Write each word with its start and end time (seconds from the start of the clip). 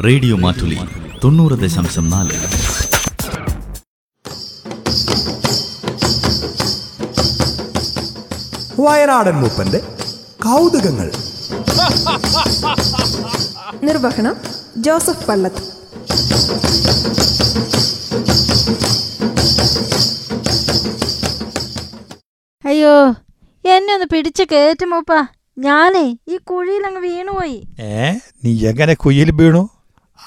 Radio 0.00 0.36
Mattoli 0.36 0.78
തൊണ്ണൂറ് 1.24 1.52
ദശാംശം 1.52 2.10
നാല്. 2.10 2.36
വയനാടൻ 8.80 9.32
മൂപ്പന്റെ 9.32 9.78
കൗതുകങ്ങൾ. 10.44 11.12
നിർവഹണം 13.82 14.36
ജോസഫ് 14.76 15.26
പള്ളത്ത്. 15.26 15.62
അയ്യോ 22.66 23.10
എന്നെ 23.64 23.94
ഒന്ന് 23.94 24.06
പിടിച്ച് 24.12 24.42
കേറ്റുമോപ്പാ 24.42 25.26
ഞാനേ 25.58 26.16
ഈ 26.28 26.36
കുഴിയിലങ്ങ് 26.36 27.00
വീണുപോയി. 27.00 27.66
ഏ 27.80 28.12
നീ 28.44 28.66
എങ്ങനെ 28.66 28.94
കുഴിയിൽ 28.94 29.30
വീണു? 29.30 29.68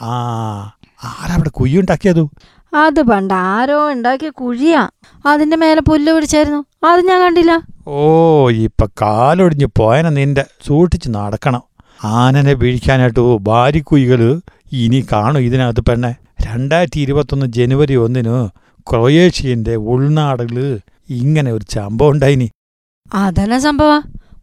ആ 0.02 0.12
ആരവിടെ 1.04 1.50
കുയ്യുണ്ടാക്കിയതു 1.50 2.30
അത് 2.74 3.02
പണ്ട് 3.02 3.34
ആരോ 3.34 3.92
ഉണ്ടാക്കിയ 3.92 4.30
കുഴിയാ. 4.30 4.90
അതിന്റെ 5.26 5.58
മേലെ 5.58 5.82
പുല്ല് 5.82 6.14
പിടിച്ചായിരുന്നു. 6.14 6.66
അത് 6.84 7.02
ഞാൻ 7.06 7.22
കണ്ടില്ല. 7.22 7.62
ഓ 7.88 8.50
ഇപ്പൊ 8.50 8.88
കാലൊടിഞ്ഞു 9.02 9.68
പോയന 9.78 10.10
നിന്റെ 10.10 10.46
സൂക്ഷിച്ച് 10.68 11.10
നടക്കണം. 11.10 11.62
ആനനെ 12.04 12.54
വീഴിക്കാനായിട്ട് 12.54 13.38
ഭാര്യക്കുയ്കൾ 13.38 14.42
ഇനി 14.72 15.06
കാണും 15.12 15.40
ഇതിനകത്ത് 15.40 15.82
പെണ്ണെ. 15.82 16.16
രണ്ടായിരത്തി 16.42 17.00
ഇരുപത്തൊന്ന് 17.00 17.46
ജനുവരി 17.46 17.96
ഒന്നിന് 17.96 18.50
ക്രൊയേഷ്യന്റെ 18.80 19.76
ഉൾനാടുകൾ 19.76 20.80
ഇങ്ങനെ 21.10 21.52
ഒരു 21.52 21.66
സംഭവം 21.74 22.12
ഉണ്ടായിനി. 22.12 22.50
അതല്ല 23.14 23.58
സംഭവ. 23.58 24.00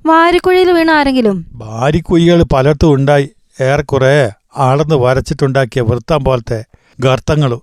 വാരിക്കുഴിയിൽ 0.06 0.72
വീണ 0.72 0.90
ആരെങ്കിലും? 0.90 1.46
ഭാര്യക്കുയികൾ 1.52 2.42
പലർത്തും 2.42 2.94
ഉണ്ടായി. 2.94 3.30
ഏറെക്കുറെ 3.60 4.32
അളന്ന് 4.56 4.94
വരച്ചിട്ടുണ്ടാക്കിയ 4.94 5.82
വൃത്തം 5.82 6.24
പോലത്തെ 6.24 6.64
ഗർത്തങ്ങളും. 7.00 7.62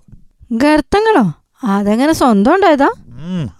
ഗർത്തങ്ങളോ? 0.52 1.32
അതെങ്ങനെ 1.64 2.12
സ്വന്തം 2.12 2.54
ഉണ്ടായതാ? 2.54 2.92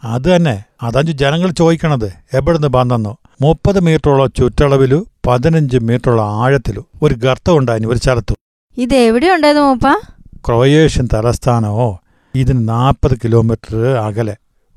അത് 0.04 0.36
തന്നെ. 0.36 0.64
അതഞ്ചു 0.82 1.12
ജനങ്ങൾ 1.12 1.50
ചോദിക്കണത് 1.50 2.12
എവിടുന്ന് 2.32 2.68
വന്നെന്നോ. 2.76 3.16
മുപ്പത് 3.40 3.80
മീറ്ററോളം 3.80 4.32
ചുറ്റളവിലു 4.36 5.06
പതിനഞ്ച് 5.28 5.78
മീറ്ററോളം 5.78 6.24
ആഴത്തിലു 6.24 6.86
ഒരു 7.02 7.14
ഗർത്തം 7.14 7.56
ഉണ്ടായിന് 7.56 7.86
ഒരു 7.86 7.98
സ്ഥലത്തു. 7.98 8.34
ഇത് 8.76 8.94
എവിടെ 8.94 9.36
മൂപ്പ 9.36 9.60
മോപ്പാ? 9.60 10.00
ക്രൊയേഷ്യൻ 10.46 11.08
തലസ്ഥാനമോ? 11.14 12.00
ഇതിന് 12.34 12.68
നാൽപ്പത് 12.68 13.18
കിലോമീറ്റർ 13.24 13.76
അകലെ. 13.76 14.36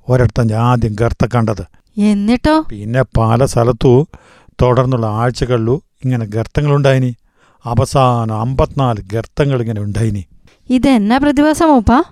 ഒരിടത്തും 0.09 0.47
ഞാൻ 0.47 0.61
ആദ്യം 0.61 0.95
ഗർത്തം 0.99 1.29
കണ്ടത്. 1.35 1.65
എന്നിട്ടോ? 1.97 2.63
പിന്നെ 2.69 3.03
പല 3.17 3.45
സ്ഥലത്തു 3.45 4.07
തുടർന്നുള്ള 4.61 5.05
ആഴ്ചകളിലു 5.07 5.81
ഇങ്ങനെ 6.03 6.25
ഗർത്തങ്ങളുണ്ടായിനി 6.25 7.15
അവസാനം 7.65 8.39
അമ്പത്തിനാല് 8.39 9.01
ഗർത്തങ്ങൾ 9.13 9.61
ഇങ്ങനെ 9.61 9.81
ഉണ്ടായിനി. 9.81 10.25
ഇത് 10.69 10.87
പ്രതിഭാസം 10.87 11.17
പ്രതിഭാസമോപ്പാ 11.17 12.03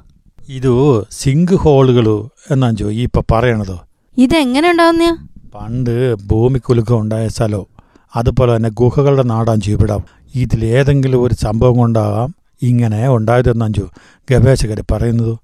ഇത് 0.49 1.03
സിങ്ക് 1.11 1.55
ഹോളുകളു 1.55 2.29
എന്നാ 2.51 2.71
ചോ 2.71 2.91
ഈ 2.91 3.03
ഇപ്പൊ 3.03 3.23
പറയണതോ? 3.31 3.81
ഇതെങ്ങനെ 4.17 4.71
ഉണ്ടാവുന്ന? 4.71 5.27
പണ്ട് 5.55 6.15
ഭൂമിക്കുലുക്കം 6.15 6.99
ഉണ്ടായ 6.99 7.27
സ്ഥലവും 7.27 7.67
അതുപോലെ 8.15 8.55
തന്നെ 8.55 8.69
ഗുഹകളുടെ 8.69 9.23
നാടാൻ 9.23 9.59
ഇവിടം. 9.67 10.01
ഇതിലേതെങ്കിലും 10.35 11.23
ഒരു 11.23 11.33
സംഭവം 11.33 11.77
കൊണ്ടാകാം 11.77 12.35
ഇങ്ങനെ 12.61 13.09
ഉണ്ടായതെന്നഞ്ചു 13.09 13.89
ഗവേഷകർ 14.31 14.83
പറയുന്നത്. 14.91 15.37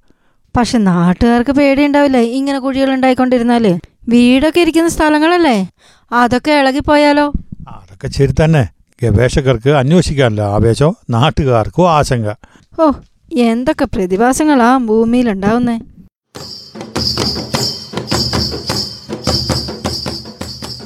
പക്ഷെ 0.58 0.78
നാട്ടുകാർക്ക് 0.78 1.52
പേടിയുണ്ടാവില്ലേ 1.52 2.20
ഇങ്ങനെ 2.20 2.60
കുഴികൾ 2.60 2.94
ഉണ്ടായിക്കൊണ്ടിരുന്നാൽ? 2.94 3.80
വീടൊക്കെ 4.10 4.60
ഇരിക്കുന്ന 4.60 4.90
സ്ഥലങ്ങളല്ലേ? 4.90 5.70
അതൊക്കെ 6.12 6.52
ഇളകിപ്പോയാലോ? 6.52 7.34
അതൊക്കെ 7.70 8.08
ശരി 8.08 8.36
തന്നെ. 8.44 8.77
ഗവേഷകർക്ക് 9.04 9.70
അന്വേഷിക്കാനല്ല 9.70 10.42
ആവേശോ 10.42 10.96
നാട്ടുകാർക്കോ 11.10 11.90
ആശങ്ക. 11.92 12.34
ഓ 12.82 12.92
എന്തൊക്കെ 13.38 13.86
പ്രതിഭാസങ്ങളാ 13.86 14.78
ഭൂമിയിലുണ്ടാവുന്നേ? 14.78 15.80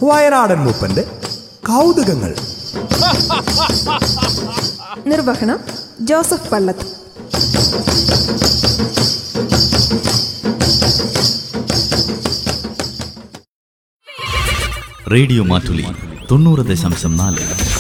വയനാടൻ 0.04 0.60
മൂപ്പന്റെ 0.60 1.02
കൗതുകങ്ങൾ. 1.68 2.36
നിർവഹണം 5.08 5.60
ജോസഫ് 6.02 6.50
പള്ളത്ത്. 6.52 7.02
റേഡിയോ 15.12 15.44
മാറ്റുലി 15.44 15.86
തൊണ്ണൂറ് 16.32 16.60
ദശാംശം 16.60 17.18
നാല്. 17.18 17.71